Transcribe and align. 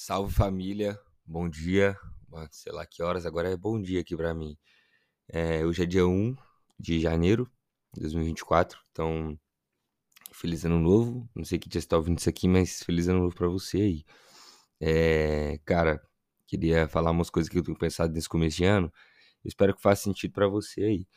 Salve 0.00 0.32
família, 0.32 0.96
bom 1.26 1.48
dia. 1.48 1.98
Mano, 2.28 2.48
sei 2.52 2.70
lá 2.72 2.86
que 2.86 3.02
horas, 3.02 3.26
agora 3.26 3.50
é 3.50 3.56
bom 3.56 3.82
dia 3.82 4.00
aqui 4.00 4.16
pra 4.16 4.32
mim. 4.32 4.56
É, 5.28 5.66
hoje 5.66 5.82
é 5.82 5.86
dia 5.86 6.06
1 6.06 6.36
de 6.78 7.00
janeiro 7.00 7.50
de 7.92 8.02
2024, 8.02 8.78
então 8.92 9.36
feliz 10.32 10.64
ano 10.64 10.78
novo. 10.78 11.28
Não 11.34 11.44
sei 11.44 11.58
que 11.58 11.68
dia 11.68 11.80
você 11.80 11.88
tá 11.88 11.96
ouvindo 11.96 12.18
isso 12.20 12.28
aqui, 12.28 12.46
mas 12.46 12.80
feliz 12.84 13.08
ano 13.08 13.22
novo 13.22 13.34
pra 13.34 13.48
você 13.48 13.78
aí. 13.78 14.04
É, 14.80 15.58
cara, 15.64 16.00
queria 16.46 16.86
falar 16.86 17.10
umas 17.10 17.28
coisas 17.28 17.50
que 17.50 17.58
eu 17.58 17.64
tenho 17.64 17.76
pensado 17.76 18.14
nesse 18.14 18.28
começo 18.28 18.58
de 18.58 18.64
ano. 18.66 18.92
Espero 19.44 19.74
que 19.74 19.82
faça 19.82 20.04
sentido 20.04 20.32
pra 20.32 20.46
você 20.46 20.80
aí. 20.84 21.08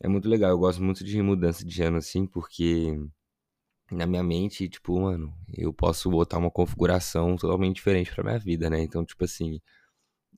É 0.00 0.08
muito 0.08 0.30
legal, 0.30 0.50
eu 0.50 0.58
gosto 0.58 0.82
muito 0.82 1.04
de 1.04 1.20
mudança 1.20 1.62
de 1.62 1.82
ano 1.82 1.98
assim, 1.98 2.26
porque 2.26 2.98
na 3.90 4.06
minha 4.06 4.22
mente, 4.22 4.68
tipo, 4.68 5.00
mano, 5.00 5.32
eu 5.52 5.72
posso 5.72 6.10
botar 6.10 6.38
uma 6.38 6.50
configuração 6.50 7.36
totalmente 7.36 7.76
diferente 7.76 8.12
pra 8.12 8.24
minha 8.24 8.38
vida, 8.38 8.68
né? 8.68 8.82
Então, 8.82 9.04
tipo 9.04 9.24
assim, 9.24 9.60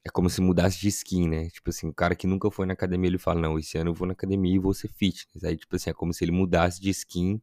é 0.04 0.10
como 0.10 0.28
se 0.30 0.40
mudasse 0.40 0.80
de 0.80 0.88
skin, 0.88 1.28
né? 1.28 1.48
Tipo 1.50 1.70
assim, 1.70 1.88
o 1.88 1.94
cara 1.94 2.14
que 2.14 2.26
nunca 2.26 2.50
foi 2.50 2.66
na 2.66 2.74
academia, 2.74 3.08
ele 3.08 3.18
fala, 3.18 3.40
não, 3.40 3.58
esse 3.58 3.78
ano 3.78 3.90
eu 3.90 3.94
vou 3.94 4.06
na 4.06 4.12
academia 4.12 4.54
e 4.54 4.58
vou 4.58 4.74
ser 4.74 4.88
fitness. 4.88 5.44
Aí, 5.44 5.56
tipo 5.56 5.74
assim, 5.76 5.90
é 5.90 5.94
como 5.94 6.12
se 6.12 6.24
ele 6.24 6.32
mudasse 6.32 6.80
de 6.80 6.90
skin 6.90 7.40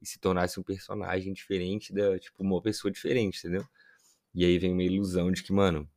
e 0.00 0.06
se 0.06 0.18
tornasse 0.18 0.58
um 0.60 0.62
personagem 0.62 1.32
diferente 1.32 1.92
da, 1.92 2.18
tipo, 2.18 2.42
uma 2.42 2.60
pessoa 2.62 2.90
diferente, 2.90 3.38
entendeu? 3.38 3.64
E 4.34 4.44
aí 4.44 4.58
vem 4.58 4.72
uma 4.72 4.82
ilusão 4.82 5.30
de 5.32 5.42
que, 5.42 5.52
mano, 5.52 5.88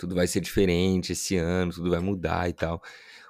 tudo 0.00 0.14
vai 0.14 0.26
ser 0.26 0.40
diferente 0.40 1.12
esse 1.12 1.36
ano, 1.36 1.72
tudo 1.72 1.90
vai 1.90 2.00
mudar 2.00 2.48
e 2.48 2.54
tal. 2.54 2.82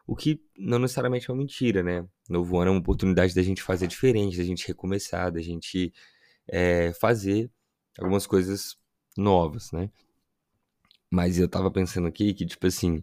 O 0.06 0.14
que 0.14 0.40
não 0.56 0.78
necessariamente 0.78 1.28
é 1.28 1.32
uma 1.32 1.38
mentira, 1.38 1.82
né? 1.82 2.06
Novo 2.28 2.58
ano 2.58 2.68
é 2.68 2.70
uma 2.72 2.80
oportunidade 2.80 3.34
da 3.34 3.42
gente 3.42 3.60
fazer 3.62 3.88
diferente, 3.88 4.38
da 4.38 4.44
gente 4.44 4.66
recomeçar, 4.68 5.32
da 5.32 5.42
gente 5.42 5.92
é, 6.48 6.92
fazer 6.92 7.50
algumas 7.98 8.26
coisas 8.26 8.76
novas, 9.16 9.72
né? 9.72 9.90
Mas 11.10 11.38
eu 11.38 11.48
tava 11.48 11.70
pensando 11.72 12.06
aqui 12.06 12.32
que, 12.32 12.46
tipo 12.46 12.64
assim, 12.66 13.02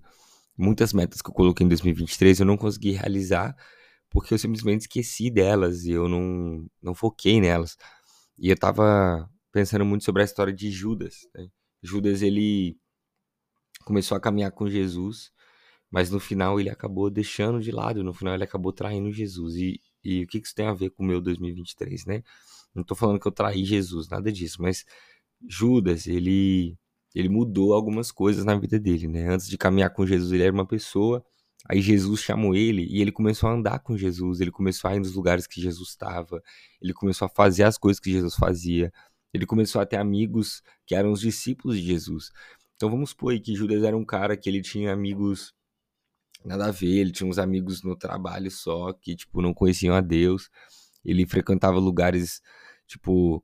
muitas 0.57 0.93
metas 0.93 1.21
que 1.21 1.29
eu 1.29 1.33
coloquei 1.33 1.65
em 1.65 1.69
2023 1.69 2.39
eu 2.39 2.45
não 2.45 2.57
consegui 2.57 2.91
realizar 2.91 3.55
porque 4.09 4.33
eu 4.33 4.37
simplesmente 4.37 4.81
esqueci 4.81 5.29
delas 5.29 5.83
e 5.83 5.91
eu 5.91 6.07
não, 6.07 6.65
não 6.81 6.95
foquei 6.95 7.41
nelas. 7.41 7.77
E 8.37 8.49
eu 8.49 8.57
tava 8.57 9.29
pensando 9.51 9.83
muito 9.83 10.05
sobre 10.05 10.21
a 10.21 10.25
história 10.25 10.53
de 10.53 10.71
Judas. 10.71 11.27
Né? 11.35 11.49
Judas, 11.83 12.21
ele 12.21 12.77
começou 13.87 14.17
a 14.17 14.19
caminhar 14.21 14.51
com 14.51 14.69
Jesus 14.69 15.31
mas 15.89 16.09
no 16.11 16.19
final 16.19 16.59
ele 16.59 16.69
acabou 16.69 17.09
deixando 17.09 17.61
de 17.61 17.71
lado, 17.71 18.03
no 18.03 18.13
final 18.13 18.33
ele 18.33 18.43
acabou 18.43 18.73
traindo 18.73 19.11
Jesus. 19.11 19.55
E, 19.55 19.81
e 20.03 20.23
o 20.23 20.27
que 20.27 20.37
isso 20.39 20.53
tem 20.53 20.67
a 20.67 20.73
ver 20.73 20.89
com 20.91 21.03
o 21.03 21.05
meu 21.05 21.21
2023, 21.21 22.05
né? 22.05 22.23
Não 22.75 22.83
tô 22.83 22.95
falando 22.95 23.19
que 23.19 23.27
eu 23.27 23.31
traí 23.31 23.65
Jesus, 23.65 24.09
nada 24.09 24.31
disso, 24.31 24.61
mas 24.61 24.85
Judas, 25.47 26.07
ele 26.07 26.77
ele 27.15 27.29
mudou 27.29 27.73
algumas 27.73 28.11
coisas 28.11 28.45
na 28.45 28.55
vida 28.55 28.79
dele, 28.79 29.07
né? 29.07 29.29
Antes 29.29 29.47
de 29.47 29.57
caminhar 29.57 29.91
com 29.91 30.05
Jesus, 30.05 30.31
ele 30.31 30.43
era 30.43 30.53
uma 30.53 30.67
pessoa, 30.67 31.25
aí 31.67 31.81
Jesus 31.81 32.21
chamou 32.21 32.53
ele 32.55 32.85
e 32.89 33.01
ele 33.01 33.11
começou 33.11 33.49
a 33.49 33.53
andar 33.53 33.79
com 33.79 33.97
Jesus, 33.97 34.39
ele 34.41 34.51
começou 34.51 34.89
a 34.89 34.95
ir 34.95 34.99
nos 34.99 35.15
lugares 35.15 35.47
que 35.47 35.61
Jesus 35.61 35.89
estava, 35.89 36.41
ele 36.81 36.93
começou 36.93 37.25
a 37.25 37.29
fazer 37.29 37.63
as 37.63 37.77
coisas 37.77 37.99
que 37.99 38.11
Jesus 38.11 38.35
fazia, 38.35 38.91
ele 39.33 39.45
começou 39.45 39.81
a 39.81 39.85
ter 39.85 39.97
amigos 39.97 40.61
que 40.85 40.95
eram 40.95 41.11
os 41.11 41.21
discípulos 41.21 41.77
de 41.77 41.83
Jesus. 41.85 42.31
Então 42.77 42.89
vamos 42.89 43.09
supor 43.09 43.33
aí 43.33 43.39
que 43.39 43.55
Judas 43.55 43.83
era 43.83 43.97
um 43.97 44.05
cara 44.05 44.37
que 44.37 44.47
ele 44.47 44.61
tinha 44.61 44.93
amigos 44.93 45.53
nada 46.45 46.67
a 46.67 46.71
ver, 46.71 46.99
ele 46.99 47.11
tinha 47.11 47.29
uns 47.29 47.39
amigos 47.39 47.83
no 47.83 47.95
trabalho 47.95 48.49
só 48.51 48.93
que, 48.93 49.15
tipo, 49.15 49.41
não 49.41 49.53
conheciam 49.53 49.95
a 49.95 50.01
Deus. 50.01 50.49
Ele 51.03 51.25
frequentava 51.25 51.79
lugares, 51.79 52.41
tipo, 52.87 53.43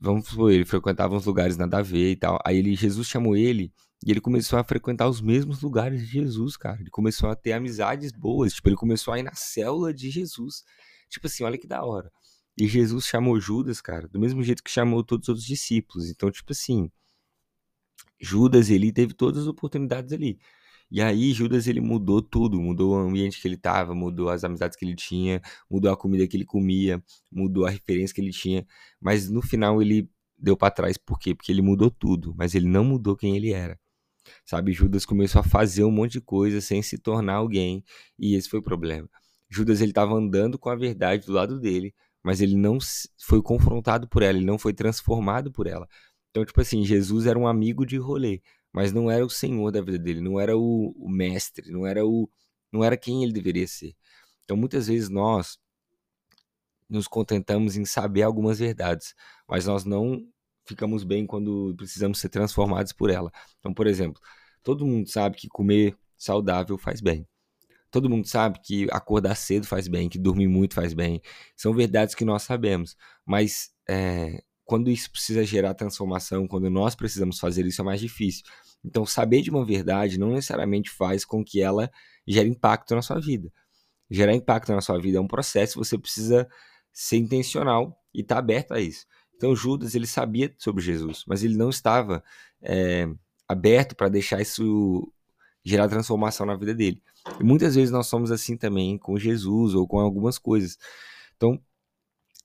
vamos 0.00 0.28
supor, 0.28 0.52
ele 0.52 0.64
frequentava 0.64 1.14
uns 1.16 1.26
lugares 1.26 1.56
nada 1.56 1.78
a 1.78 1.82
ver 1.82 2.12
e 2.12 2.16
tal. 2.16 2.38
Aí 2.46 2.58
ele, 2.58 2.74
Jesus 2.76 3.08
chamou 3.08 3.36
ele 3.36 3.72
e 4.06 4.10
ele 4.10 4.20
começou 4.20 4.58
a 4.58 4.64
frequentar 4.64 5.08
os 5.08 5.20
mesmos 5.20 5.60
lugares 5.60 6.00
de 6.00 6.06
Jesus, 6.06 6.56
cara. 6.56 6.80
Ele 6.80 6.90
começou 6.90 7.30
a 7.30 7.36
ter 7.36 7.52
amizades 7.52 8.12
boas, 8.12 8.54
tipo, 8.54 8.68
ele 8.68 8.76
começou 8.76 9.12
a 9.12 9.18
ir 9.18 9.24
na 9.24 9.34
célula 9.34 9.92
de 9.92 10.10
Jesus. 10.10 10.62
Tipo 11.10 11.26
assim, 11.26 11.44
olha 11.44 11.58
que 11.58 11.66
da 11.66 11.84
hora. 11.84 12.10
E 12.56 12.66
Jesus 12.66 13.06
chamou 13.06 13.40
Judas, 13.40 13.80
cara, 13.80 14.08
do 14.08 14.18
mesmo 14.18 14.42
jeito 14.42 14.62
que 14.62 14.70
chamou 14.70 15.04
todos 15.04 15.24
os 15.24 15.28
outros 15.30 15.46
discípulos. 15.46 16.10
Então, 16.10 16.30
tipo 16.30 16.52
assim, 16.52 16.90
Judas, 18.20 18.70
ele 18.70 18.92
teve 18.92 19.14
todas 19.14 19.42
as 19.42 19.48
oportunidades 19.48 20.12
ali. 20.12 20.38
E 20.90 21.02
aí 21.02 21.32
Judas 21.32 21.66
ele 21.66 21.80
mudou 21.80 22.22
tudo, 22.22 22.60
mudou 22.60 22.92
o 22.94 22.96
ambiente 22.96 23.40
que 23.40 23.46
ele 23.46 23.56
estava, 23.56 23.94
mudou 23.94 24.30
as 24.30 24.42
amizades 24.42 24.76
que 24.76 24.84
ele 24.84 24.94
tinha, 24.96 25.42
mudou 25.70 25.92
a 25.92 25.96
comida 25.96 26.26
que 26.26 26.36
ele 26.36 26.46
comia, 26.46 27.02
mudou 27.30 27.66
a 27.66 27.70
referência 27.70 28.14
que 28.14 28.20
ele 28.20 28.32
tinha, 28.32 28.66
mas 29.00 29.28
no 29.28 29.42
final 29.42 29.82
ele 29.82 30.08
deu 30.38 30.56
para 30.56 30.70
trás 30.70 30.96
por 30.96 31.18
quê? 31.18 31.34
Porque 31.34 31.52
ele 31.52 31.60
mudou 31.60 31.90
tudo, 31.90 32.34
mas 32.38 32.54
ele 32.54 32.66
não 32.66 32.84
mudou 32.84 33.16
quem 33.16 33.36
ele 33.36 33.52
era. 33.52 33.78
Sabe, 34.44 34.72
Judas 34.72 35.04
começou 35.04 35.40
a 35.40 35.44
fazer 35.44 35.84
um 35.84 35.90
monte 35.90 36.12
de 36.12 36.20
coisa 36.20 36.60
sem 36.60 36.82
se 36.82 36.98
tornar 36.98 37.34
alguém, 37.34 37.84
e 38.18 38.34
esse 38.34 38.48
foi 38.48 38.60
o 38.60 38.62
problema. 38.62 39.08
Judas 39.50 39.80
ele 39.80 39.90
estava 39.90 40.14
andando 40.14 40.58
com 40.58 40.68
a 40.70 40.76
verdade 40.76 41.26
do 41.26 41.32
lado 41.32 41.58
dele, 41.60 41.94
mas 42.22 42.40
ele 42.40 42.56
não 42.56 42.78
foi 43.18 43.42
confrontado 43.42 44.08
por 44.08 44.22
ela, 44.22 44.36
ele 44.36 44.46
não 44.46 44.58
foi 44.58 44.74
transformado 44.74 45.50
por 45.50 45.66
ela. 45.66 45.88
Então, 46.30 46.44
tipo 46.44 46.60
assim, 46.60 46.84
Jesus 46.84 47.26
era 47.26 47.38
um 47.38 47.46
amigo 47.46 47.86
de 47.86 47.96
rolê, 47.96 48.42
mas 48.72 48.92
não 48.92 49.10
era 49.10 49.24
o 49.24 49.30
senhor 49.30 49.70
da 49.72 49.80
vida 49.80 49.98
dele, 49.98 50.20
não 50.20 50.38
era 50.38 50.56
o, 50.56 50.94
o 50.96 51.08
mestre, 51.08 51.70
não 51.70 51.86
era 51.86 52.04
o 52.06 52.28
não 52.70 52.84
era 52.84 52.96
quem 52.96 53.22
ele 53.22 53.32
deveria 53.32 53.66
ser. 53.66 53.94
Então 54.44 54.56
muitas 54.56 54.88
vezes 54.88 55.08
nós 55.08 55.58
nos 56.88 57.06
contentamos 57.06 57.76
em 57.76 57.84
saber 57.84 58.22
algumas 58.22 58.58
verdades, 58.58 59.14
mas 59.46 59.66
nós 59.66 59.84
não 59.84 60.26
ficamos 60.66 61.04
bem 61.04 61.26
quando 61.26 61.74
precisamos 61.76 62.18
ser 62.18 62.28
transformados 62.28 62.92
por 62.92 63.10
ela. 63.10 63.30
Então, 63.58 63.72
por 63.74 63.86
exemplo, 63.86 64.20
todo 64.62 64.86
mundo 64.86 65.08
sabe 65.08 65.36
que 65.36 65.48
comer 65.48 65.96
saudável 66.16 66.78
faz 66.78 67.00
bem. 67.00 67.26
Todo 67.90 68.08
mundo 68.10 68.26
sabe 68.26 68.60
que 68.60 68.86
acordar 68.90 69.34
cedo 69.34 69.66
faz 69.66 69.88
bem, 69.88 70.08
que 70.08 70.18
dormir 70.18 70.46
muito 70.46 70.74
faz 70.74 70.92
bem. 70.92 71.22
São 71.56 71.72
verdades 71.72 72.14
que 72.14 72.24
nós 72.24 72.42
sabemos, 72.42 72.96
mas 73.24 73.70
é, 73.88 74.42
quando 74.68 74.90
isso 74.90 75.10
precisa 75.10 75.46
gerar 75.46 75.72
transformação, 75.72 76.46
quando 76.46 76.68
nós 76.68 76.94
precisamos 76.94 77.40
fazer 77.40 77.64
isso, 77.64 77.80
é 77.80 77.84
mais 77.84 78.02
difícil. 78.02 78.44
Então, 78.84 79.06
saber 79.06 79.40
de 79.40 79.48
uma 79.48 79.64
verdade 79.64 80.20
não 80.20 80.32
necessariamente 80.32 80.90
faz 80.90 81.24
com 81.24 81.42
que 81.42 81.62
ela 81.62 81.90
gere 82.26 82.50
impacto 82.50 82.94
na 82.94 83.00
sua 83.00 83.18
vida. 83.18 83.50
Gerar 84.10 84.34
impacto 84.34 84.70
na 84.70 84.82
sua 84.82 85.00
vida 85.00 85.16
é 85.16 85.20
um 85.22 85.26
processo, 85.26 85.82
você 85.82 85.96
precisa 85.96 86.46
ser 86.92 87.16
intencional 87.16 87.98
e 88.12 88.20
estar 88.20 88.34
tá 88.34 88.38
aberto 88.40 88.74
a 88.74 88.78
isso. 88.78 89.06
Então, 89.34 89.56
Judas, 89.56 89.94
ele 89.94 90.06
sabia 90.06 90.54
sobre 90.58 90.84
Jesus, 90.84 91.24
mas 91.26 91.42
ele 91.42 91.56
não 91.56 91.70
estava 91.70 92.22
é, 92.60 93.08
aberto 93.48 93.96
para 93.96 94.10
deixar 94.10 94.42
isso 94.42 95.10
gerar 95.64 95.88
transformação 95.88 96.44
na 96.44 96.54
vida 96.54 96.74
dele. 96.74 97.02
E 97.40 97.42
muitas 97.42 97.74
vezes 97.74 97.90
nós 97.90 98.06
somos 98.06 98.30
assim 98.30 98.54
também 98.54 98.98
com 98.98 99.18
Jesus 99.18 99.74
ou 99.74 99.88
com 99.88 99.98
algumas 99.98 100.36
coisas. 100.36 100.76
Então, 101.38 101.58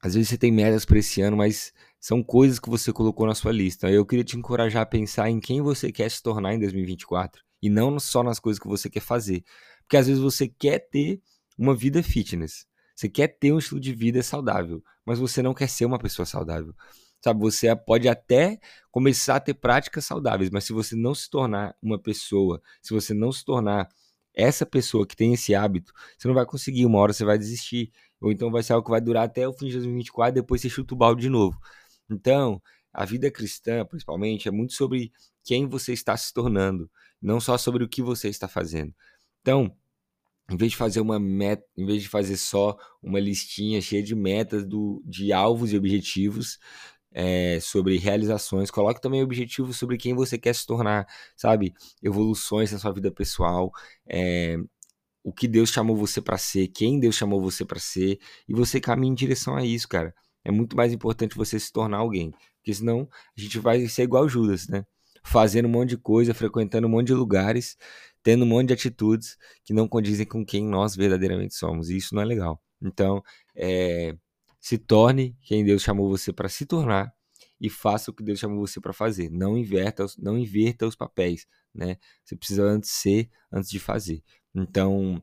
às 0.01 0.13
vezes 0.13 0.29
você 0.29 0.37
tem 0.37 0.53
metas 0.53 0.85
para 0.85 0.99
esse 0.99 1.21
ano, 1.21 1.35
mas 1.35 1.73
são 2.03 2.21
coisas 2.21 2.59
que 2.59 2.69
você 2.69 2.91
colocou 2.91 3.25
na 3.25 3.33
sua 3.33 3.53
lista. 3.53 3.89
Eu 3.89 4.05
queria 4.05 4.25
te 4.25 4.35
encorajar 4.35 4.81
a 4.81 4.85
pensar 4.85 5.29
em 5.29 5.39
quem 5.39 5.61
você 5.61 5.89
quer 5.89 6.11
se 6.11 6.21
tornar 6.21 6.53
em 6.53 6.59
2024 6.59 7.41
e 7.61 7.69
não 7.69 7.97
só 7.97 8.21
nas 8.21 8.41
coisas 8.41 8.61
que 8.61 8.67
você 8.67 8.89
quer 8.89 8.99
fazer. 8.99 9.41
Porque 9.83 9.95
às 9.95 10.07
vezes 10.07 10.21
você 10.21 10.49
quer 10.49 10.79
ter 10.79 11.21
uma 11.57 11.73
vida 11.73 12.03
fitness, 12.03 12.65
você 12.93 13.07
quer 13.07 13.29
ter 13.29 13.53
um 13.53 13.57
estilo 13.57 13.79
de 13.79 13.93
vida 13.93 14.21
saudável, 14.21 14.83
mas 15.05 15.17
você 15.17 15.41
não 15.41 15.53
quer 15.53 15.69
ser 15.69 15.85
uma 15.85 15.97
pessoa 15.97 16.25
saudável. 16.25 16.75
Sabe, 17.23 17.39
você 17.39 17.73
pode 17.73 18.09
até 18.09 18.59
começar 18.91 19.37
a 19.37 19.39
ter 19.39 19.53
práticas 19.53 20.03
saudáveis, 20.03 20.49
mas 20.49 20.65
se 20.65 20.73
você 20.73 20.97
não 20.97 21.15
se 21.15 21.29
tornar 21.29 21.73
uma 21.81 21.97
pessoa, 21.97 22.61
se 22.81 22.93
você 22.93 23.13
não 23.13 23.31
se 23.31 23.45
tornar 23.45 23.87
essa 24.35 24.65
pessoa 24.65 25.07
que 25.07 25.15
tem 25.15 25.33
esse 25.33 25.55
hábito, 25.55 25.93
você 26.17 26.27
não 26.27 26.35
vai 26.35 26.45
conseguir, 26.45 26.85
uma 26.85 26.99
hora 26.99 27.13
você 27.13 27.23
vai 27.23 27.37
desistir, 27.37 27.93
ou 28.19 28.29
então 28.29 28.51
vai 28.51 28.61
ser 28.61 28.73
algo 28.73 28.83
que 28.83 28.91
vai 28.91 28.99
durar 28.99 29.23
até 29.23 29.47
o 29.47 29.53
fim 29.53 29.67
de 29.67 29.73
2024, 29.73 30.33
depois 30.35 30.61
você 30.61 30.67
chuta 30.67 30.93
o 30.93 30.97
balde 30.97 31.21
de 31.21 31.29
novo. 31.29 31.57
Então, 32.13 32.61
a 32.93 33.05
vida 33.05 33.31
cristã, 33.31 33.83
principalmente, 33.85 34.47
é 34.47 34.51
muito 34.51 34.73
sobre 34.73 35.11
quem 35.43 35.67
você 35.67 35.93
está 35.93 36.15
se 36.15 36.31
tornando, 36.33 36.89
não 37.21 37.39
só 37.41 37.57
sobre 37.57 37.83
o 37.83 37.89
que 37.89 38.01
você 38.01 38.29
está 38.29 38.47
fazendo. 38.47 38.93
Então, 39.41 39.75
em 40.49 40.55
vez 40.57 40.71
de 40.71 40.77
fazer 40.77 41.01
uma 41.01 41.19
meta, 41.19 41.65
em 41.75 41.85
vez 41.85 42.03
de 42.03 42.09
fazer 42.09 42.37
só 42.37 42.77
uma 43.01 43.19
listinha 43.19 43.81
cheia 43.81 44.03
de 44.03 44.15
metas 44.15 44.65
do, 44.65 45.01
de 45.05 45.33
alvos 45.33 45.73
e 45.73 45.77
objetivos 45.77 46.59
é, 47.11 47.59
sobre 47.59 47.97
realizações, 47.97 48.69
coloque 48.69 49.01
também 49.01 49.23
objetivos 49.23 49.77
sobre 49.77 49.97
quem 49.97 50.13
você 50.13 50.37
quer 50.37 50.53
se 50.53 50.65
tornar, 50.65 51.07
sabe? 51.35 51.73
Evoluções 52.01 52.71
na 52.71 52.79
sua 52.79 52.91
vida 52.93 53.11
pessoal, 53.11 53.71
é, 54.07 54.57
o 55.23 55.33
que 55.33 55.47
Deus 55.47 55.69
chamou 55.69 55.95
você 55.95 56.21
para 56.21 56.37
ser, 56.37 56.67
quem 56.67 56.99
Deus 56.99 57.15
chamou 57.15 57.41
você 57.41 57.65
para 57.65 57.79
ser, 57.79 58.19
e 58.47 58.53
você 58.53 58.79
caminha 58.79 59.11
em 59.11 59.15
direção 59.15 59.55
a 59.55 59.65
isso, 59.65 59.87
cara 59.87 60.13
é 60.43 60.51
muito 60.51 60.75
mais 60.75 60.93
importante 60.93 61.35
você 61.35 61.59
se 61.59 61.71
tornar 61.71 61.97
alguém. 61.97 62.31
Porque 62.57 62.73
senão 62.73 63.07
a 63.37 63.41
gente 63.41 63.59
vai 63.59 63.87
ser 63.87 64.03
igual 64.03 64.27
Judas, 64.27 64.67
né? 64.67 64.85
Fazendo 65.23 65.67
um 65.67 65.71
monte 65.71 65.89
de 65.89 65.97
coisa, 65.97 66.33
frequentando 66.33 66.87
um 66.87 66.89
monte 66.89 67.07
de 67.07 67.13
lugares, 67.13 67.77
tendo 68.21 68.43
um 68.43 68.47
monte 68.47 68.67
de 68.67 68.73
atitudes 68.73 69.37
que 69.63 69.73
não 69.73 69.87
condizem 69.87 70.25
com 70.25 70.45
quem 70.45 70.65
nós 70.65 70.95
verdadeiramente 70.95 71.55
somos. 71.55 71.89
E 71.89 71.97
isso 71.97 72.13
não 72.15 72.21
é 72.21 72.25
legal. 72.25 72.61
Então, 72.81 73.23
é, 73.55 74.15
se 74.59 74.77
torne 74.77 75.37
quem 75.41 75.63
Deus 75.63 75.81
chamou 75.81 76.09
você 76.09 76.31
para 76.31 76.49
se 76.49 76.65
tornar 76.65 77.13
e 77.59 77.69
faça 77.69 78.11
o 78.11 78.13
que 78.13 78.23
Deus 78.23 78.39
chamou 78.39 78.65
você 78.65 78.79
para 78.79 78.93
fazer. 78.93 79.29
Não 79.29 79.57
inverta, 79.57 80.05
não 80.17 80.37
inverta 80.37 80.85
os 80.85 80.95
papéis, 80.95 81.45
né? 81.73 81.97
Você 82.23 82.35
precisa 82.35 82.63
antes 82.63 82.89
ser 82.91 83.29
antes 83.51 83.69
de 83.69 83.79
fazer. 83.79 84.21
Então, 84.53 85.21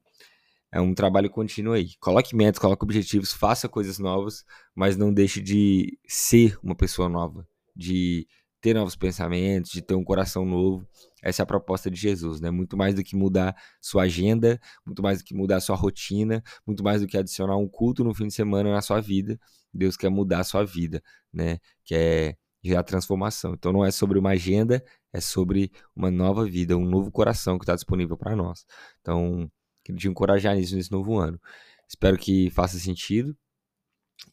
é 0.72 0.80
um 0.80 0.94
trabalho 0.94 1.30
contínuo 1.30 1.72
aí. 1.74 1.96
Coloque 2.00 2.34
metas, 2.34 2.58
coloque 2.58 2.84
objetivos, 2.84 3.32
faça 3.32 3.68
coisas 3.68 3.98
novas, 3.98 4.44
mas 4.74 4.96
não 4.96 5.12
deixe 5.12 5.40
de 5.40 5.98
ser 6.06 6.58
uma 6.62 6.74
pessoa 6.74 7.08
nova, 7.08 7.46
de 7.74 8.26
ter 8.60 8.74
novos 8.74 8.94
pensamentos, 8.94 9.70
de 9.70 9.82
ter 9.82 9.94
um 9.94 10.04
coração 10.04 10.44
novo. 10.44 10.86
Essa 11.22 11.42
é 11.42 11.44
a 11.44 11.46
proposta 11.46 11.90
de 11.90 11.98
Jesus, 11.98 12.40
né? 12.40 12.50
Muito 12.50 12.76
mais 12.76 12.94
do 12.94 13.02
que 13.02 13.16
mudar 13.16 13.54
sua 13.80 14.04
agenda, 14.04 14.60
muito 14.86 15.02
mais 15.02 15.18
do 15.18 15.24
que 15.24 15.34
mudar 15.34 15.60
sua 15.60 15.76
rotina, 15.76 16.42
muito 16.66 16.84
mais 16.84 17.00
do 17.00 17.06
que 17.06 17.16
adicionar 17.16 17.56
um 17.56 17.68
culto 17.68 18.04
no 18.04 18.14
fim 18.14 18.26
de 18.26 18.34
semana 18.34 18.70
na 18.70 18.82
sua 18.82 19.00
vida. 19.00 19.38
Deus 19.72 19.96
quer 19.96 20.10
mudar 20.10 20.40
a 20.40 20.44
sua 20.44 20.64
vida, 20.64 21.02
né? 21.32 21.58
Quer 21.84 22.36
gerar 22.62 22.82
transformação. 22.82 23.54
Então 23.54 23.72
não 23.72 23.84
é 23.84 23.90
sobre 23.90 24.18
uma 24.18 24.30
agenda, 24.30 24.84
é 25.12 25.20
sobre 25.20 25.72
uma 25.96 26.10
nova 26.10 26.44
vida, 26.44 26.76
um 26.76 26.84
novo 26.84 27.10
coração 27.10 27.58
que 27.58 27.64
está 27.64 27.74
disponível 27.74 28.16
para 28.16 28.36
nós. 28.36 28.64
Então, 29.00 29.50
te 29.84 30.08
encorajar 30.08 30.56
nisso 30.56 30.76
nesse 30.76 30.90
novo 30.90 31.18
ano. 31.18 31.40
Espero 31.88 32.16
que 32.18 32.50
faça 32.50 32.78
sentido 32.78 33.36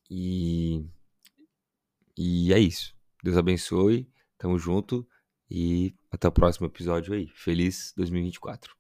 e 0.09 0.85
e 2.17 2.53
é 2.53 2.59
isso. 2.59 2.95
Deus 3.23 3.37
abençoe. 3.37 4.09
Tamo 4.37 4.57
junto 4.57 5.07
e 5.49 5.95
até 6.11 6.27
o 6.27 6.31
próximo 6.31 6.67
episódio 6.67 7.13
aí. 7.13 7.27
Feliz 7.35 7.93
2024. 7.95 8.76